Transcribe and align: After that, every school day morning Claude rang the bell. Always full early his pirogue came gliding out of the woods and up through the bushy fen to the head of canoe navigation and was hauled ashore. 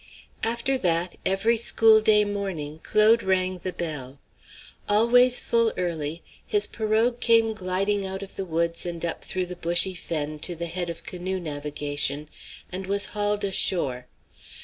After 0.41 0.79
that, 0.79 1.15
every 1.27 1.57
school 1.57 2.01
day 2.01 2.25
morning 2.25 2.79
Claude 2.81 3.21
rang 3.21 3.59
the 3.59 3.71
bell. 3.71 4.17
Always 4.89 5.39
full 5.39 5.71
early 5.77 6.23
his 6.43 6.65
pirogue 6.65 7.19
came 7.19 7.53
gliding 7.53 8.03
out 8.03 8.23
of 8.23 8.35
the 8.35 8.43
woods 8.45 8.83
and 8.83 9.05
up 9.05 9.23
through 9.23 9.45
the 9.45 9.55
bushy 9.55 9.93
fen 9.93 10.39
to 10.39 10.55
the 10.55 10.65
head 10.65 10.89
of 10.89 11.03
canoe 11.03 11.39
navigation 11.39 12.29
and 12.71 12.87
was 12.87 13.05
hauled 13.13 13.43
ashore. 13.43 14.07